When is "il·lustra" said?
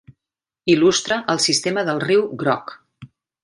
0.75-1.19